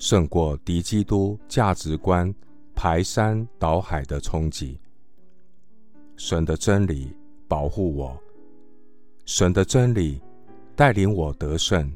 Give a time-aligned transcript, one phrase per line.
[0.00, 2.34] 胜过敌基督价值观
[2.74, 4.80] 排山倒海的冲击。
[6.16, 7.14] 神的真理
[7.46, 8.18] 保护我，
[9.26, 10.18] 神的真理
[10.74, 11.92] 带领我得胜，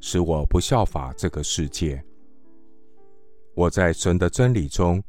[0.00, 2.02] 使我不效法这个世界。
[3.54, 5.02] 我在神的真理中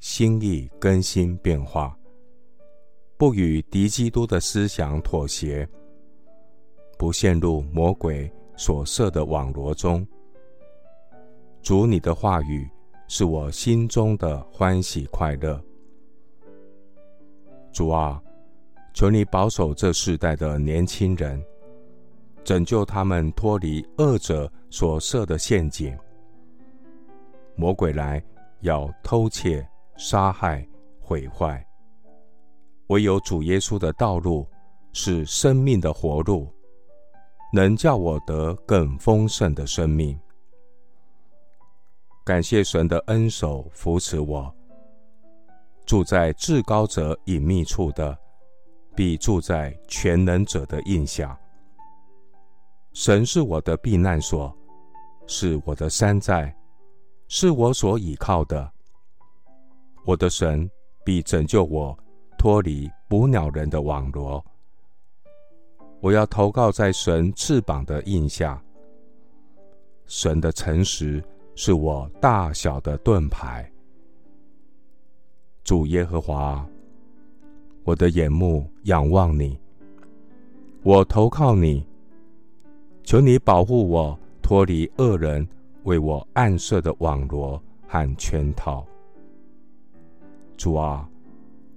[0.00, 1.96] 心意更新变化，
[3.16, 5.68] 不与敌基督的思想妥协，
[6.98, 10.04] 不陷入魔鬼所设的网罗中。
[11.62, 12.68] 主，你的话语
[13.06, 15.62] 是我心中的欢喜快乐。
[17.72, 18.20] 主啊，
[18.94, 21.42] 求你保守这世代的年轻人，
[22.42, 25.96] 拯救他们脱离恶者所设的陷阱。
[27.54, 28.22] 魔鬼来
[28.60, 29.64] 要偷窃、
[29.96, 30.66] 杀害、
[30.98, 31.64] 毁坏，
[32.86, 34.46] 唯有主耶稣的道路
[34.94, 36.48] 是生命的活路，
[37.52, 40.18] 能叫我得更丰盛的生命。
[42.24, 44.54] 感谢神的恩手扶持我，
[45.86, 48.16] 住在至高者隐秘处的，
[48.94, 51.38] 必住在全能者的印下。
[52.92, 54.54] 神是我的避难所，
[55.26, 56.54] 是我的山寨，
[57.26, 58.70] 是我所倚靠的。
[60.04, 60.70] 我的神
[61.04, 61.98] 必拯救我，
[62.38, 64.44] 脱离捕鸟人的网罗。
[66.00, 68.62] 我要投靠在神翅膀的印下。
[70.06, 71.24] 神的诚实。
[71.62, 73.70] 是我大小的盾牌，
[75.62, 76.66] 主耶和华，
[77.84, 79.60] 我的眼目仰望你，
[80.82, 81.86] 我投靠你，
[83.04, 85.46] 求你保护我脱离恶人
[85.82, 88.82] 为我暗设的网罗和圈套。
[90.56, 91.06] 主啊，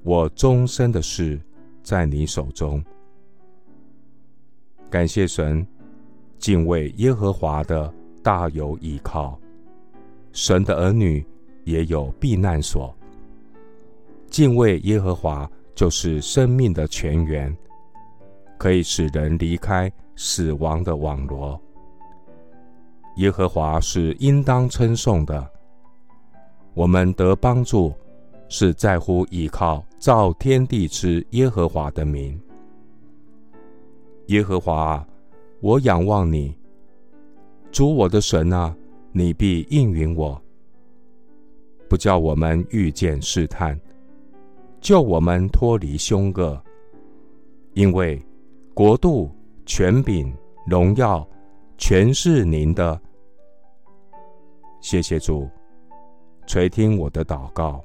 [0.03, 1.38] 我终身的事
[1.84, 2.81] 在你手中。
[4.90, 5.68] 感谢神，
[6.40, 7.94] 敬畏耶和华的
[8.24, 9.38] 大有依靠。
[10.33, 11.25] 神的儿女
[11.63, 12.94] 也有避难所。
[14.29, 17.55] 敬畏耶和华就是生命的泉源，
[18.57, 21.59] 可以使人离开死亡的网罗。
[23.17, 25.47] 耶和华是应当称颂的。
[26.73, 27.94] 我们得帮助，
[28.50, 32.39] 是在乎倚靠造天地之耶和华的名。
[34.27, 35.05] 耶和华，
[35.59, 36.57] 我仰望你，
[37.71, 38.75] 主我的神啊。
[39.16, 40.41] 你必应允我，
[41.88, 43.79] 不叫我们遇见试探，
[44.81, 46.59] 救我们脱离凶恶。
[47.75, 48.19] 因为
[48.74, 49.31] 国度、
[49.68, 50.35] 权柄、
[50.66, 51.28] 荣耀，
[51.78, 53.00] 全是您的。
[54.81, 55.47] 谢谢主，
[56.47, 57.84] 垂听我的祷告，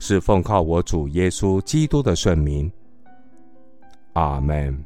[0.00, 2.68] 是奉靠我主耶稣基督的圣名。
[4.14, 4.84] 阿门。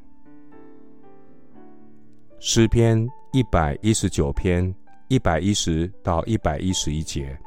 [2.39, 4.75] 诗篇一百一十九篇。
[5.13, 7.39] 一百一十到一百一十一节，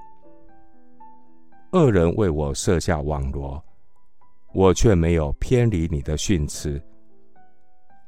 [1.72, 3.60] 恶人为我设下网罗，
[4.54, 6.80] 我却没有偏离你的训词。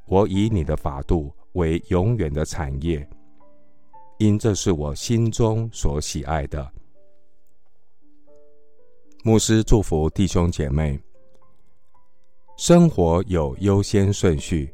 [0.06, 3.04] 我以你的法度为永远的产业，
[4.18, 6.72] 因这是我心中所喜爱的。
[9.24, 10.96] 牧师祝福弟兄姐妹，
[12.56, 14.72] 生活有优先顺序，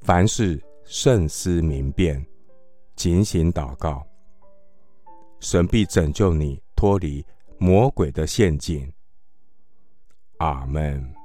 [0.00, 2.26] 凡事慎思明辨。
[2.96, 4.06] 警醒祷告，
[5.40, 7.24] 神必拯救你脱离
[7.58, 8.92] 魔鬼的陷阱。
[10.38, 11.23] 阿门。